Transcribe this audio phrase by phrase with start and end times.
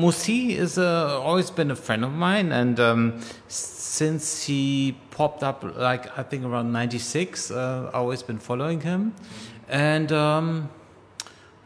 [0.00, 5.62] Musi is uh, always been a friend of mine, and um, since he popped up,
[5.76, 9.14] like I think around '96, uh, I've always been following him,
[9.68, 10.70] and um,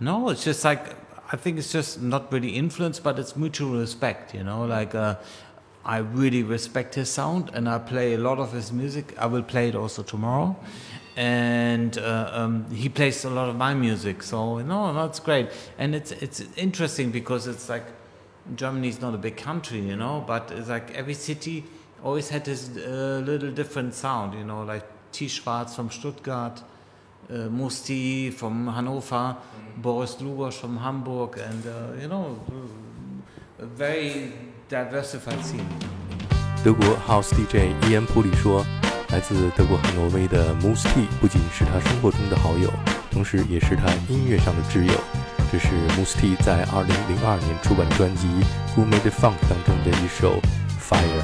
[0.01, 0.97] no, it's just like
[1.33, 4.35] I think it's just not really influence, but it's mutual respect.
[4.35, 5.17] You know, like uh,
[5.85, 9.15] I really respect his sound, and I play a lot of his music.
[9.17, 10.57] I will play it also tomorrow,
[11.17, 14.25] and uh, um, he plays a lot of my music.
[14.25, 17.85] So no, that's great, and it's it's interesting because it's like
[18.55, 21.65] Germany is not a big country, you know, but it's like every city
[22.03, 25.29] always had this uh, little different sound, you know, like T.
[25.29, 26.63] Schwarz from Stuttgart,
[27.31, 29.83] uh, Musti from Hanover, mm.
[29.83, 32.39] Boris Dlugosch from Hamburg, and, uh, you know,
[33.59, 34.33] a very
[34.69, 35.65] diversified scene.
[36.63, 38.65] 德国 House DJ 伊恩·普里说，
[39.09, 42.71] 来自德国汉诺威的 Musti 不仅是他生活中的好友，
[43.11, 45.24] 同时也是他音乐上的挚友。
[45.55, 48.27] 这是 Muse T 在二零零二年出版专辑
[48.75, 50.41] 《Who Made Funk》当中的一首
[50.81, 51.23] 《Fire》。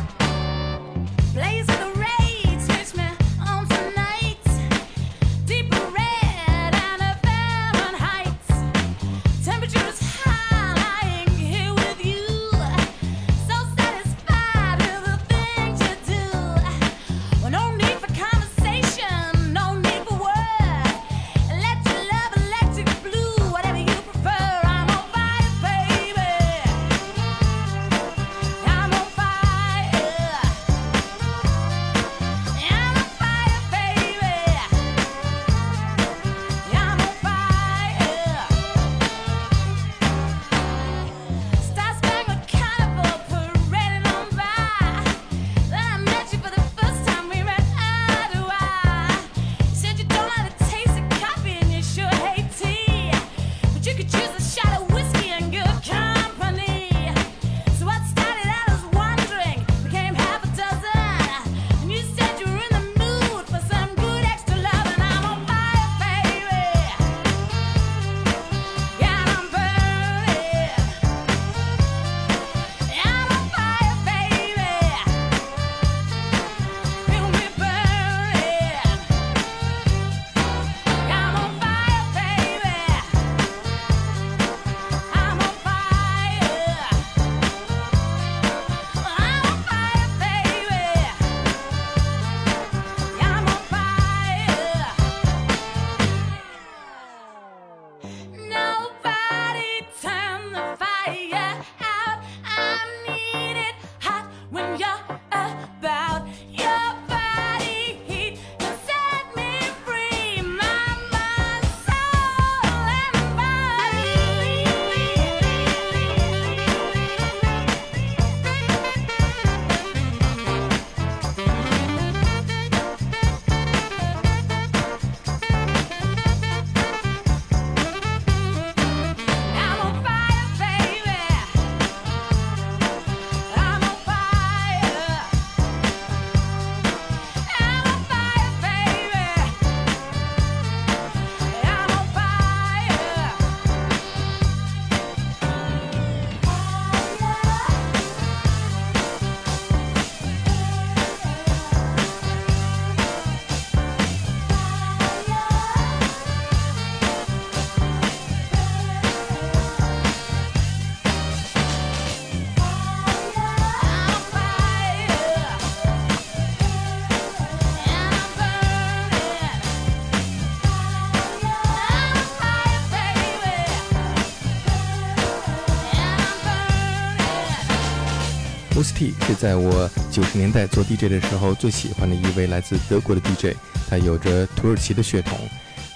[179.30, 183.56] 是在我九十年代做 DJ 的时候最喜欢的一位来自德国的 DJ，
[183.90, 185.38] 他有着土耳其的血统。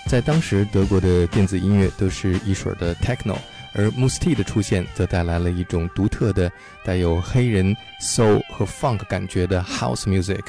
[0.07, 3.38] 在当时，德国的电子音乐都是一水儿的 techno，
[3.73, 6.51] 而 Moose T 的出现则带来了一种独特的、
[6.83, 10.41] 带有黑人 soul 和 funk 感觉的 house music，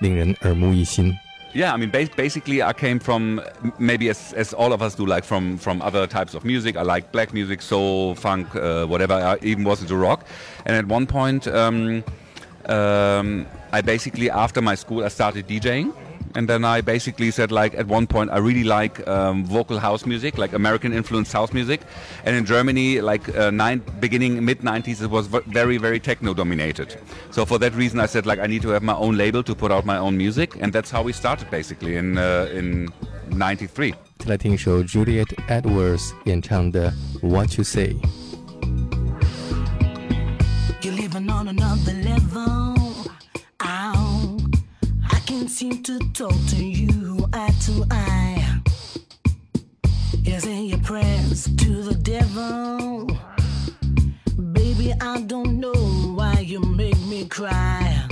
[0.00, 1.16] 令人耳目一新。
[1.52, 3.40] Yeah, I mean, ba basically, I came from
[3.78, 6.76] maybe as, as all of us do, like from from other types of music.
[6.76, 9.14] I like black music, soul, funk, uh, whatever.
[9.14, 10.26] I even was into rock,
[10.66, 12.04] and at one point, um,
[12.66, 15.92] um, I basically after my school, I started DJing
[16.34, 20.06] and then I basically said like at one point I really like um, vocal house
[20.06, 21.80] music, like American influenced house music,
[22.24, 26.96] and in Germany like uh, nine, beginning mid 90s it was very very techno dominated.
[27.30, 29.54] So for that reason I said like I need to have my own label to
[29.54, 32.88] put out my own music, and that's how we started basically in uh, in
[33.30, 33.94] '93.
[34.26, 36.92] 来听一首 Juliet Edwards 演唱的《
[37.28, 37.94] What You Say》。
[46.29, 48.61] Talk to you eye to eye.
[50.21, 53.07] You say your prayers to the devil.
[54.53, 55.73] Baby, I don't know
[56.15, 58.07] why you make me cry.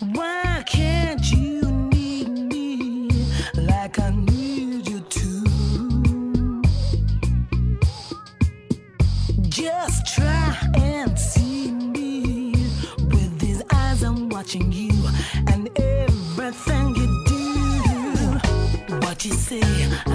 [0.00, 3.10] Why can't you need me
[3.54, 4.10] like I
[19.50, 20.09] What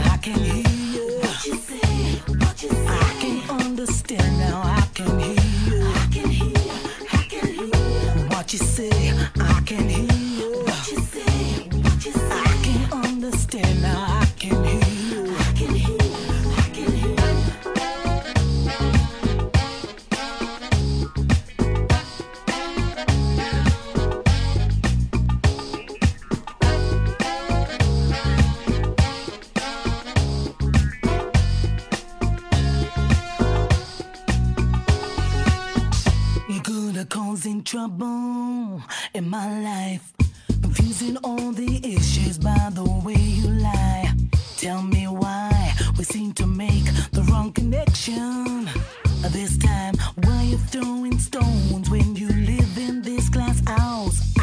[37.85, 38.81] trouble
[39.13, 40.13] in my life.
[40.61, 44.11] Confusing all the issues by the way you lie.
[44.57, 48.69] Tell me why we seem to make the wrong connection.
[49.31, 49.93] This time,
[50.23, 54.34] why you throwing stones when you live in this glass house?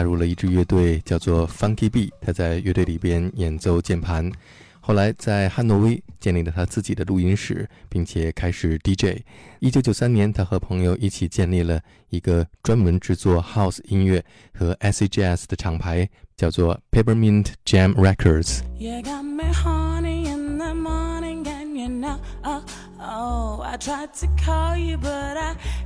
[0.00, 4.32] 加入了一支乐队叫做 funky b 他在乐队里边演奏键盘。
[4.80, 9.18] 后来在汉诺威建立了他自己的录音室并且开始 dj
[9.58, 18.60] 一九九三年他和朋友一起建立了一个专门制作 house 音乐和 sigs 的厂牌叫做 PAPERMINT JAM records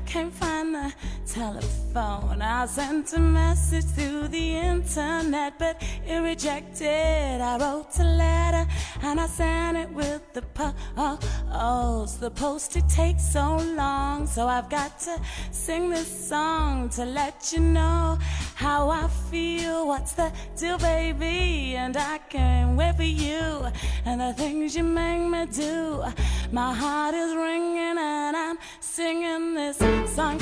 [0.07, 0.93] can't find the
[1.27, 2.41] telephone.
[2.43, 7.41] I sent a message through the internet, but it rejected.
[7.41, 8.67] I wrote a letter
[9.03, 12.21] and I sent it with the post.
[12.21, 15.21] The post it takes so long, so I've got to
[15.51, 18.19] sing this song to let you know
[18.55, 19.87] how I feel.
[19.87, 21.75] What's the deal, baby?
[21.77, 23.67] And I can't wait for you
[24.05, 26.05] and the things you make me do.
[26.53, 29.79] My heart is ringing and I'm singing this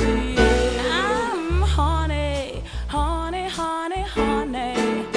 [0.00, 0.36] you.
[0.90, 5.11] I'm horny, horny, horny, horny.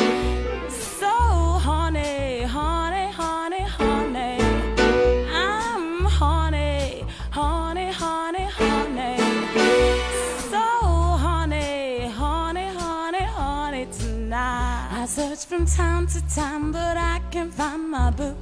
[15.47, 18.35] From time to time, but I can't find my boo.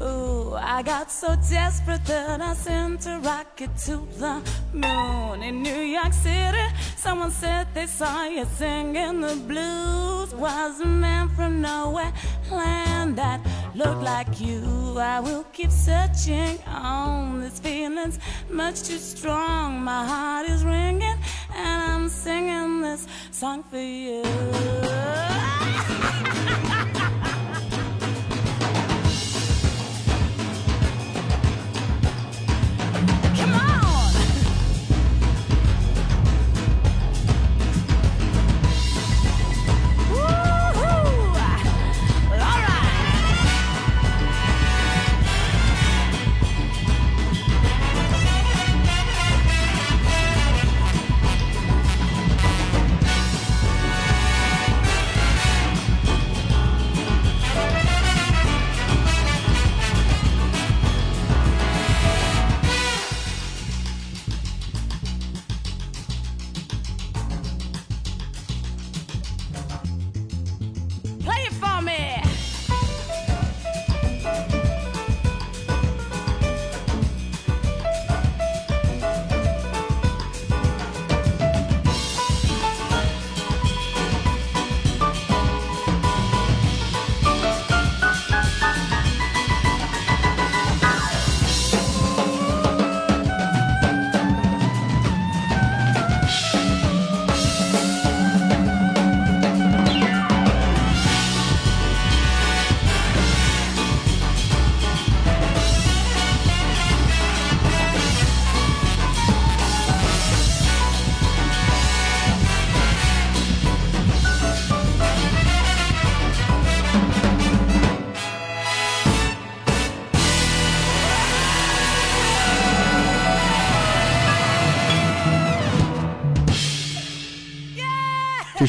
[0.00, 4.40] Ooh, I got so desperate that I sent a rocket to the
[4.72, 5.42] moon.
[5.42, 10.32] In New York City, someone said they saw you singing the blues.
[10.34, 12.12] Was a man from nowhere
[12.50, 13.40] land that
[13.74, 14.96] looked like you.
[14.98, 17.40] I will keep searching on.
[17.40, 18.18] This feeling's
[18.48, 19.82] much too strong.
[19.82, 21.18] My heart is ringing,
[21.60, 24.22] and I'm singing this song for you.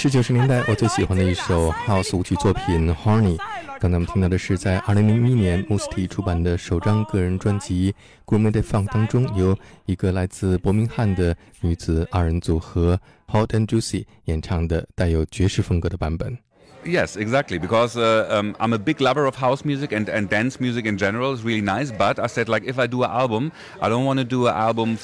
[0.01, 3.37] 是九十年代我最喜欢的一首 House 舞曲作品《Horny》。
[3.79, 7.93] 刚才我们听到的是在2001年 Musti 出版的首张个人专辑
[8.25, 9.55] 《Gourmet de Funk》当中，由
[9.85, 16.35] 一个来自伯明翰的女子二人组合 Hot and Juicy 演唱的带有爵士风格的版本。
[16.83, 17.59] Yes, exactly.
[17.59, 20.97] Because uh, um, I'm a big lover of house music and, and dance music in
[20.97, 21.91] general is really nice.
[21.91, 24.55] But I said, like, if I do an album, I don't want to do an
[24.55, 24.97] album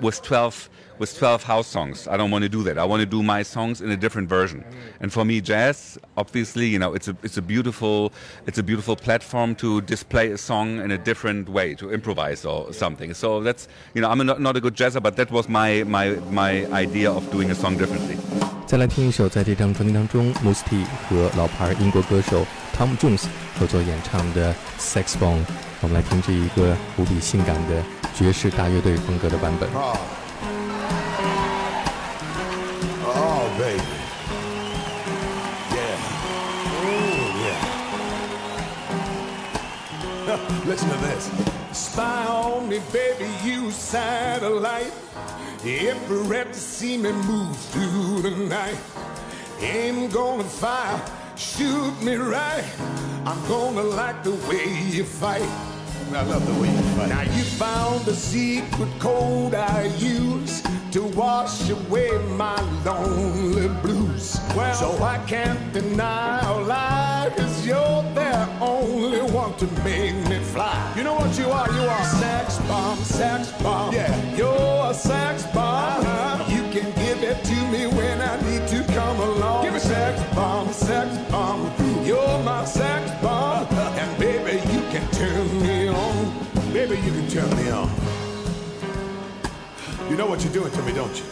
[0.00, 2.08] with 12 with 12 house songs.
[2.08, 2.78] I don't want to do that.
[2.78, 4.64] I want to do my songs in a different version.
[5.00, 8.12] And for me, jazz, obviously, you know, it's a it's a beautiful
[8.46, 12.72] it's a beautiful platform to display a song in a different way, to improvise or
[12.72, 13.14] something.
[13.14, 15.82] So that's you know, I'm a not, not a good jazzer, but that was my
[15.84, 18.16] my my idea of doing a song differently.
[18.66, 22.44] 再来听一首在这张专辑当中 Musti 和老牌英国歌手
[22.76, 25.38] Tom Jones 合作演唱的《Sex Bomb》。
[25.80, 27.80] 我们来听这一个无比性感的
[28.12, 29.70] 爵士大乐队风格的版本。
[33.04, 33.80] Oh, baby.
[35.70, 35.96] Yeah.
[36.82, 37.30] Oh,
[40.26, 40.38] yeah.
[40.66, 41.55] Listen to this.
[41.76, 44.90] Spy on me, baby, you satellite.
[45.62, 48.78] Infrared to see me move through the night.
[49.60, 50.98] Aim gonna fire,
[51.36, 52.64] shoot me right.
[53.26, 55.42] I'm gonna like the way you fight.
[56.14, 57.10] I love the way you fight.
[57.10, 64.40] Now you found the secret code I use to wash away my lonely blues.
[64.56, 66.40] Well, so I can't deny
[73.06, 73.94] sex bomb.
[73.94, 76.04] Yeah, you're a sex bomb.
[76.04, 76.44] Uh-huh.
[76.48, 79.64] You can give it to me when I need to come along.
[79.64, 81.72] Give me sex bomb, sex bomb.
[82.04, 83.66] You're my sex bomb.
[83.66, 84.00] Uh-huh.
[84.00, 86.72] And baby, you can turn me on.
[86.72, 87.90] Baby, you can turn me on.
[90.10, 91.24] You know what you're doing to me, don't you?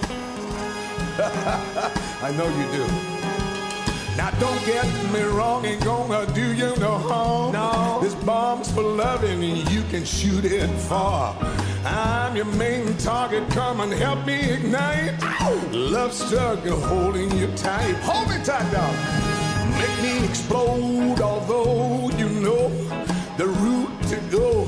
[1.19, 3.14] I know you do.
[4.17, 7.53] Now don't get me wrong, ain't gonna do you no harm.
[7.53, 11.37] No, this bomb's for loving, and you can shoot it far.
[11.85, 15.21] I'm your main target, come and help me ignite.
[15.73, 17.95] Love struggle holding you tight.
[18.03, 18.95] Hold me tight, dog.
[19.79, 22.69] Make me explode, although you know
[23.37, 24.67] the route to go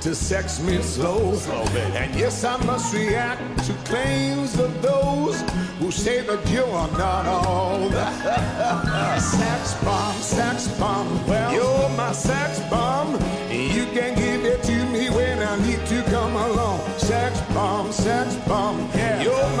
[0.00, 1.34] to sex me slow.
[1.34, 1.64] slow
[1.94, 5.40] and yes, I must react to claims of those
[5.80, 7.90] who say that you are not all
[9.20, 11.26] sex bomb, sex bomb.
[11.26, 13.14] Well, you're my sex bomb.
[13.50, 16.80] You can give it to me when I need to come along.
[16.98, 18.78] Sex bomb, sex bomb.
[18.94, 19.22] Yeah.
[19.22, 19.56] You're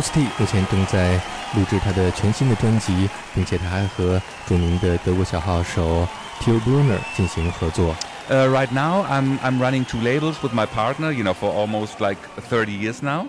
[0.00, 1.14] T 目前正在
[1.54, 6.06] 录制他的全新的专辑，并且他还和著名的德国小号手
[6.40, 7.94] Till Brönner 进行合作。
[8.30, 12.18] Uh, now, I'm I'm running two labels with my partner, you know, for almost like
[12.50, 13.26] 30 years now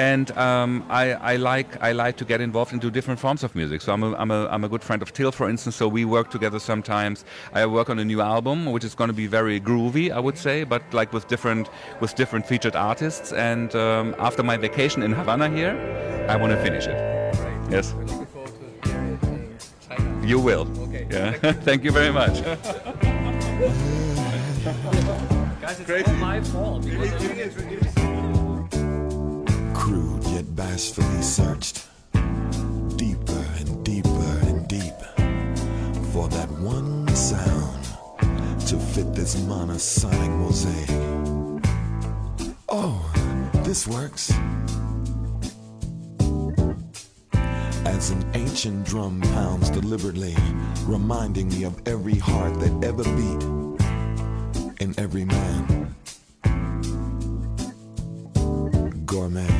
[0.00, 3.82] and um, I, I like I like to get involved into different forms of music.
[3.82, 5.76] So I'm a, I'm a I'm a good friend of Till, for instance.
[5.76, 7.24] So we work together sometimes.
[7.52, 10.38] I work on a new album, which is going to be very groovy, I would
[10.38, 11.68] say, but like with different
[12.00, 13.32] with different featured artists.
[13.32, 15.74] And um, after my vacation in Havana here,
[16.30, 16.98] I want to finish it.
[17.70, 17.94] Yes.
[20.22, 20.66] You will.
[20.84, 21.06] Okay.
[21.10, 21.32] Yeah.
[21.68, 22.36] Thank you very much.
[25.90, 26.06] crude
[27.36, 27.86] yet
[30.54, 31.86] bashfully searched
[32.96, 34.94] deeper and deeper and deep
[36.12, 37.84] for that one sound
[38.66, 40.90] to fit this monosonic mosaic.
[42.68, 43.00] Oh,
[43.64, 44.32] this works.
[47.84, 50.36] As an ancient drum pounds deliberately,
[50.84, 53.42] reminding me of every heart that ever beat
[54.80, 55.94] in every man.
[59.06, 59.59] Gourmet.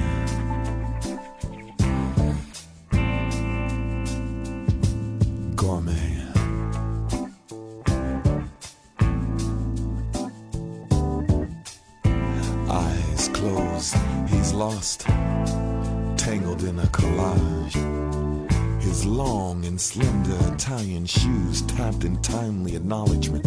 [20.72, 23.44] Italian shoes tapped in timely acknowledgement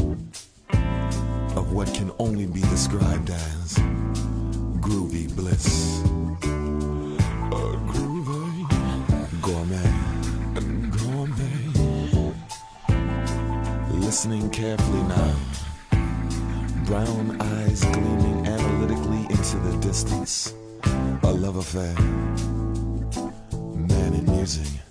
[1.55, 3.75] of what can only be described as
[4.83, 6.01] groovy bliss.
[6.43, 8.67] A groovy
[9.41, 9.93] gourmet,
[10.99, 11.63] gourmet.
[14.05, 15.35] Listening carefully now,
[16.85, 20.53] brown eyes gleaming analytically into the distance.
[21.23, 21.95] A love affair,
[23.77, 24.82] man and music.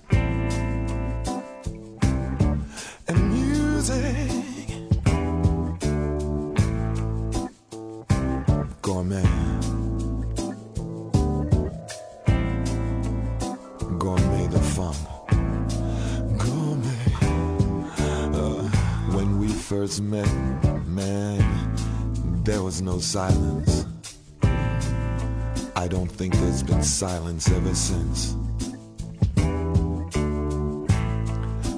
[19.93, 21.75] First met, man,
[22.45, 23.85] there was no silence.
[25.77, 28.35] I don't think there's been silence ever since.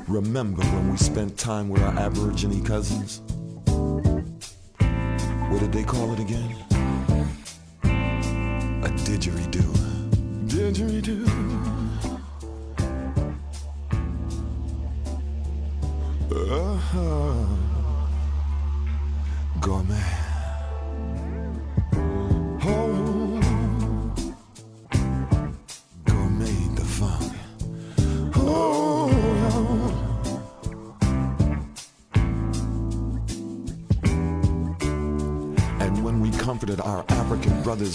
[0.07, 3.20] Remember when we spent time with our Aborigine cousins?
[5.50, 6.55] What did they call it again?
[8.85, 9.72] A didgeridoo.
[10.46, 11.34] Didgeridoo.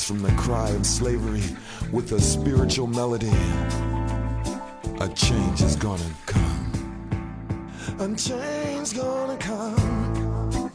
[0.09, 1.43] from the cry of slavery
[1.91, 3.29] with a spiritual melody.
[5.01, 6.71] A change is gonna come.
[7.99, 10.71] A change's gonna come.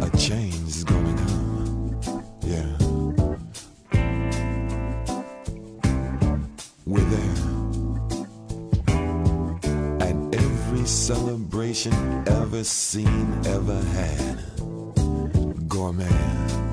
[0.00, 2.00] A change is gonna come.
[2.40, 2.78] Yeah.
[6.86, 7.36] We're there.
[10.00, 11.92] At every celebration
[12.26, 14.38] ever seen, ever had.
[15.68, 16.65] Gourmet.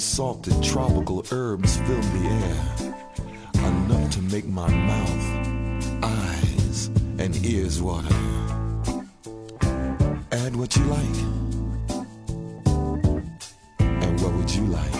[0.00, 2.56] Salted tropical herbs filled the air,
[3.68, 6.86] enough to make my mouth, eyes,
[7.18, 8.08] and ears water.
[10.32, 11.16] Add what you like.
[13.78, 14.94] And what would you like?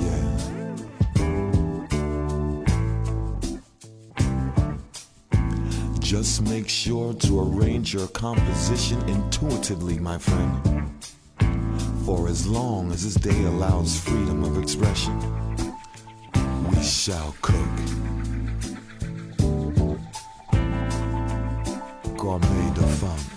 [0.00, 0.38] Yeah.
[6.00, 10.82] Just make sure to arrange your composition intuitively, my friend.
[12.04, 15.16] For as long as this day allows freedom of expression,
[16.68, 17.56] we shall cook.
[22.16, 23.31] Gourmet de funk.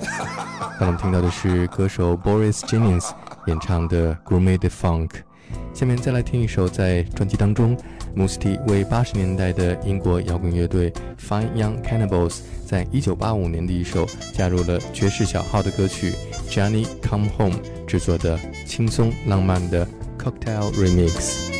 [0.00, 3.10] 刚刚我们听到的是歌手 Boris Jennings
[3.46, 5.08] 演唱的《Gourmet de Funk》。
[5.72, 7.76] 下面再来听一首在专辑当中
[8.14, 16.12] m u s t i 为八十年代的英国摇滚乐队 Fine Young Cannibals 在一九八五年的一首加入了爵士小号的歌曲
[16.50, 19.86] 《Johnny Come Home》制作的轻松浪漫的
[20.18, 21.53] Cocktail Remix。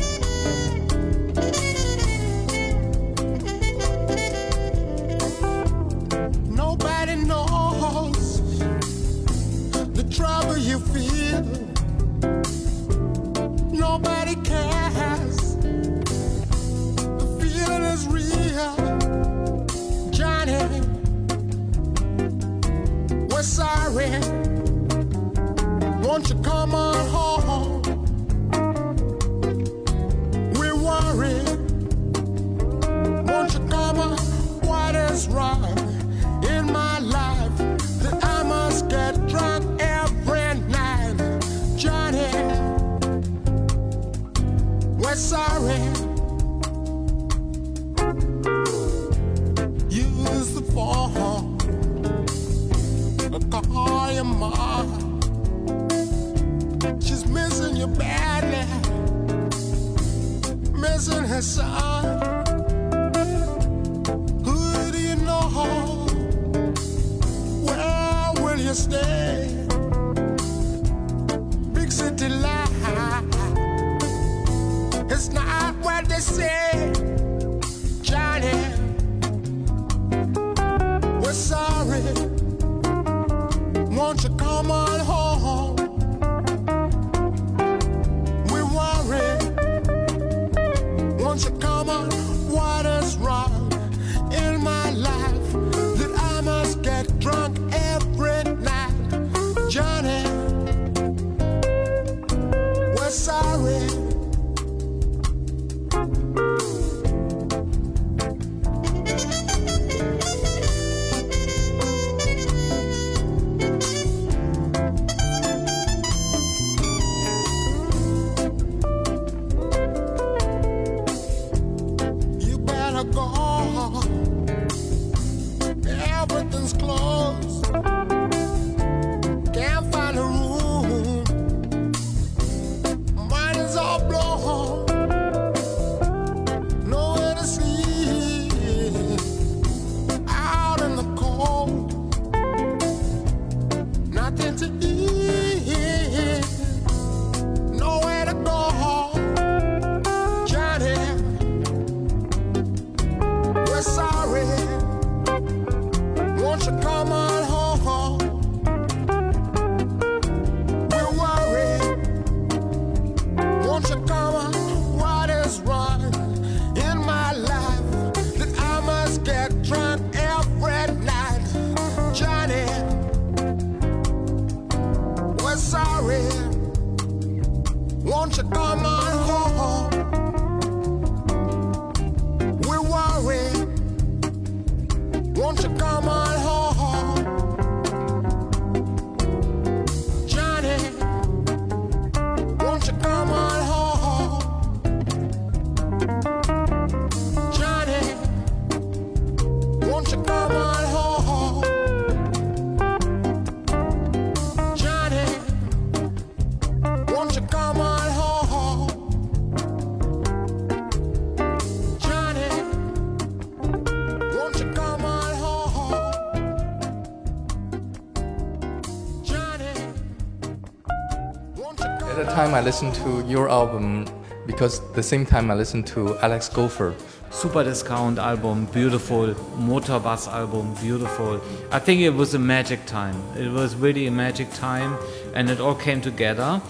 [222.65, 224.07] Listened to your album
[224.47, 226.95] because the same time I listened to Alex Gopher.
[227.31, 229.35] Super Discount album, beautiful.
[229.59, 231.43] Motorbass album, beautiful.
[231.71, 233.17] I think it was a magic time.
[233.37, 234.97] It was really a magic time,
[235.35, 236.63] and it all came together.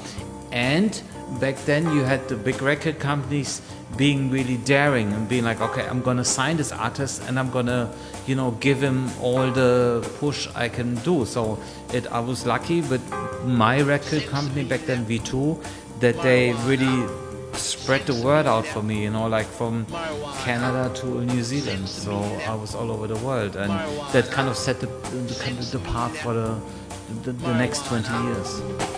[0.51, 1.01] And
[1.41, 3.63] back then, you had the big record companies
[3.97, 7.89] being really daring and being like, okay, I'm gonna sign this artist, and I'm gonna,
[8.27, 11.25] you know, give him all the push I can do.
[11.25, 11.59] So
[11.93, 13.03] it, I was lucky with
[13.45, 15.63] my record company back then, V2,
[16.05, 17.09] that they really
[17.55, 19.87] spread the word out for me, you know, like from
[20.45, 21.89] Canada to New Zealand.
[21.89, 22.13] So
[22.47, 23.71] I was all over the world, and
[24.13, 26.61] that kind of set the, the, the path for the,
[27.23, 28.94] the, the next 20 years.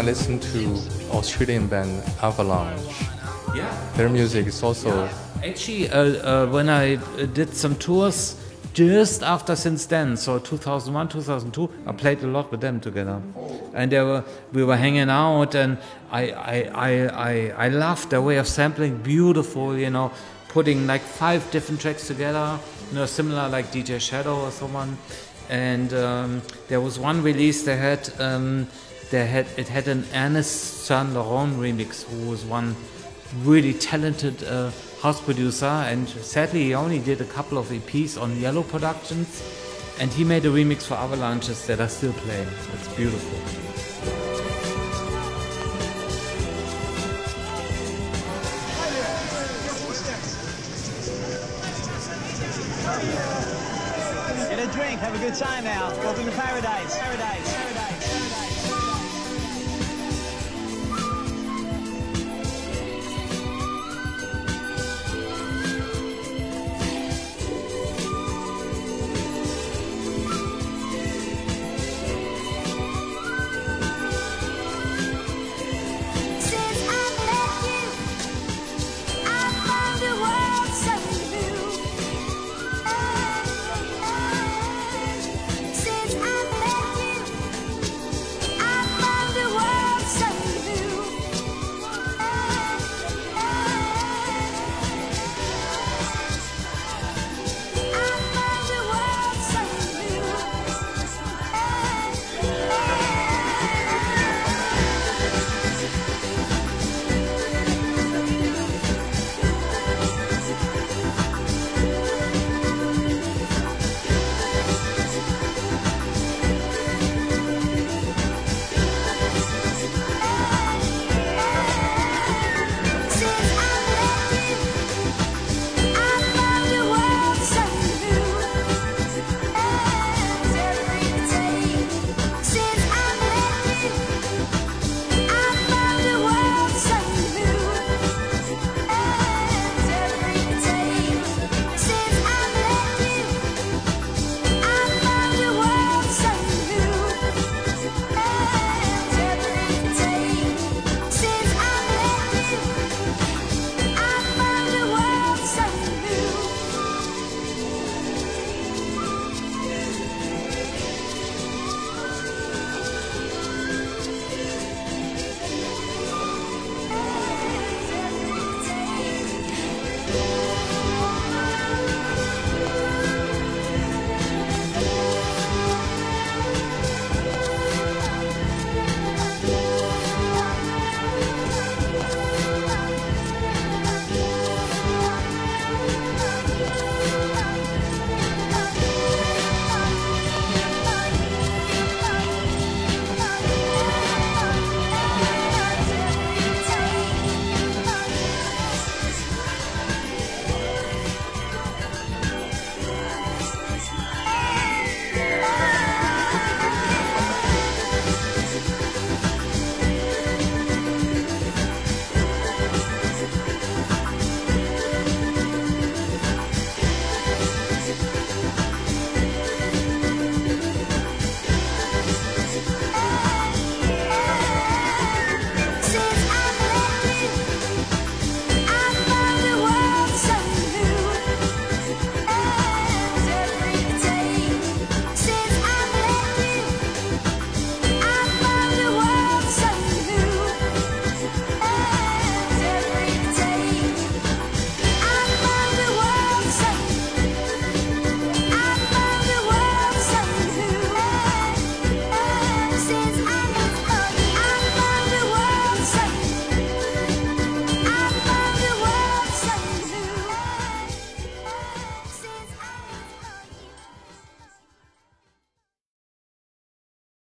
[0.00, 0.80] I listen to
[1.12, 2.80] Australian band Avalanche,
[3.54, 3.68] Yeah.
[3.96, 5.06] their music is also
[5.44, 8.36] Actually, uh, uh, when I uh, did some tours
[8.72, 13.20] just after since then, so 2001, 2002, I played a lot with them together,
[13.74, 14.24] and they were
[14.54, 15.76] we were hanging out, and
[16.10, 16.90] I I I
[17.30, 20.12] I, I loved their way of sampling, beautiful, you know,
[20.48, 22.58] putting like five different tracks together,
[22.90, 24.96] you know, similar like DJ Shadow or someone,
[25.50, 28.08] and um, there was one release they had.
[28.18, 28.66] Um,
[29.10, 32.76] had it had an Ernest Saint Laurent remix, who was one
[33.42, 34.70] really talented uh,
[35.02, 39.42] house producer, and sadly he only did a couple of EPs on Yellow Productions,
[39.98, 42.48] and he made a remix for Avalanches that are still playing.
[42.74, 43.38] It's beautiful.
[54.48, 55.90] Get a drink, have a good time now.
[55.98, 56.98] Welcome to paradise.
[56.98, 57.54] Paradise.
[57.54, 57.99] Paradise.